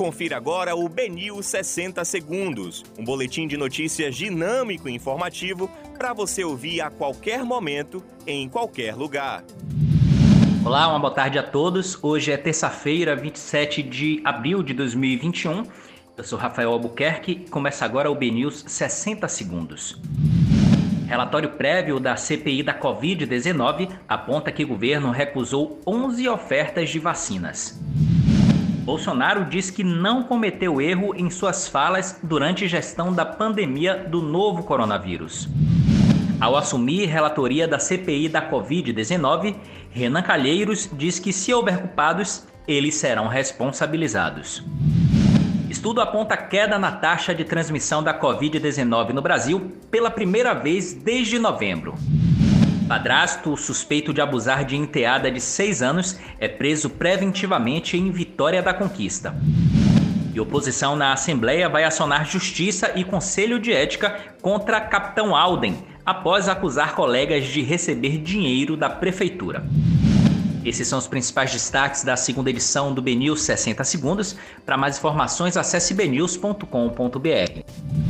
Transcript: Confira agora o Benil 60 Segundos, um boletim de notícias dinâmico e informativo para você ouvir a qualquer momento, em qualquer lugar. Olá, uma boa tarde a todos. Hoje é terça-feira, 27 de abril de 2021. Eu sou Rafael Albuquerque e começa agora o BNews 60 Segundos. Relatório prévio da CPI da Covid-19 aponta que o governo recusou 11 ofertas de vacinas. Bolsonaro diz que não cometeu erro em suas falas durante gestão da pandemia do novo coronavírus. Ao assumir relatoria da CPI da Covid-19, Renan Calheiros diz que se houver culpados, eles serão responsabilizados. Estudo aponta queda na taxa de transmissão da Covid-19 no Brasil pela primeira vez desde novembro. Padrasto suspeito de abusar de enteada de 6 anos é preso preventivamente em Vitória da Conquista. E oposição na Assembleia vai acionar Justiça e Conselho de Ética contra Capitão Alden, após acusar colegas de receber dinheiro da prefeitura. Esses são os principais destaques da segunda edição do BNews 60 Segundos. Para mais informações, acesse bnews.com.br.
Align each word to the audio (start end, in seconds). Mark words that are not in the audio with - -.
Confira 0.00 0.38
agora 0.38 0.74
o 0.74 0.88
Benil 0.88 1.42
60 1.42 2.02
Segundos, 2.06 2.82
um 2.98 3.04
boletim 3.04 3.46
de 3.46 3.58
notícias 3.58 4.16
dinâmico 4.16 4.88
e 4.88 4.94
informativo 4.94 5.70
para 5.98 6.14
você 6.14 6.42
ouvir 6.42 6.80
a 6.80 6.88
qualquer 6.88 7.44
momento, 7.44 8.02
em 8.26 8.48
qualquer 8.48 8.94
lugar. 8.94 9.44
Olá, 10.64 10.88
uma 10.88 10.98
boa 10.98 11.12
tarde 11.12 11.38
a 11.38 11.42
todos. 11.42 12.02
Hoje 12.02 12.32
é 12.32 12.38
terça-feira, 12.38 13.14
27 13.14 13.82
de 13.82 14.22
abril 14.24 14.62
de 14.62 14.72
2021. 14.72 15.66
Eu 16.16 16.24
sou 16.24 16.38
Rafael 16.38 16.72
Albuquerque 16.72 17.32
e 17.32 17.50
começa 17.50 17.84
agora 17.84 18.10
o 18.10 18.14
BNews 18.14 18.64
60 18.66 19.28
Segundos. 19.28 20.00
Relatório 21.06 21.50
prévio 21.50 22.00
da 22.00 22.16
CPI 22.16 22.62
da 22.62 22.72
Covid-19 22.72 23.90
aponta 24.08 24.50
que 24.50 24.64
o 24.64 24.68
governo 24.68 25.10
recusou 25.10 25.78
11 25.86 26.26
ofertas 26.26 26.88
de 26.88 26.98
vacinas. 26.98 27.78
Bolsonaro 28.80 29.44
diz 29.44 29.70
que 29.70 29.84
não 29.84 30.22
cometeu 30.22 30.80
erro 30.80 31.14
em 31.14 31.30
suas 31.30 31.68
falas 31.68 32.18
durante 32.22 32.66
gestão 32.66 33.12
da 33.12 33.24
pandemia 33.24 34.06
do 34.08 34.22
novo 34.22 34.62
coronavírus. 34.62 35.48
Ao 36.40 36.56
assumir 36.56 37.04
relatoria 37.04 37.68
da 37.68 37.78
CPI 37.78 38.28
da 38.28 38.50
Covid-19, 38.50 39.54
Renan 39.90 40.22
Calheiros 40.22 40.88
diz 40.92 41.18
que 41.18 41.32
se 41.32 41.52
houver 41.52 41.78
culpados, 41.78 42.46
eles 42.66 42.94
serão 42.94 43.28
responsabilizados. 43.28 44.64
Estudo 45.68 46.00
aponta 46.00 46.36
queda 46.36 46.78
na 46.78 46.90
taxa 46.90 47.34
de 47.34 47.44
transmissão 47.44 48.02
da 48.02 48.18
Covid-19 48.18 49.10
no 49.10 49.20
Brasil 49.20 49.70
pela 49.90 50.10
primeira 50.10 50.54
vez 50.54 50.94
desde 50.94 51.38
novembro. 51.38 51.94
Padrasto 52.90 53.56
suspeito 53.56 54.12
de 54.12 54.20
abusar 54.20 54.64
de 54.64 54.74
enteada 54.74 55.30
de 55.30 55.40
6 55.40 55.80
anos 55.80 56.18
é 56.40 56.48
preso 56.48 56.90
preventivamente 56.90 57.96
em 57.96 58.10
Vitória 58.10 58.60
da 58.60 58.74
Conquista. 58.74 59.32
E 60.34 60.40
oposição 60.40 60.96
na 60.96 61.12
Assembleia 61.12 61.68
vai 61.68 61.84
acionar 61.84 62.28
Justiça 62.28 62.90
e 62.96 63.04
Conselho 63.04 63.60
de 63.60 63.72
Ética 63.72 64.34
contra 64.42 64.80
Capitão 64.80 65.36
Alden, 65.36 65.78
após 66.04 66.48
acusar 66.48 66.96
colegas 66.96 67.46
de 67.46 67.62
receber 67.62 68.18
dinheiro 68.18 68.76
da 68.76 68.90
prefeitura. 68.90 69.64
Esses 70.64 70.88
são 70.88 70.98
os 70.98 71.06
principais 71.06 71.52
destaques 71.52 72.02
da 72.02 72.16
segunda 72.16 72.50
edição 72.50 72.92
do 72.92 73.00
BNews 73.00 73.42
60 73.42 73.84
Segundos. 73.84 74.36
Para 74.66 74.76
mais 74.76 74.98
informações, 74.98 75.56
acesse 75.56 75.94
bnews.com.br. 75.94 78.09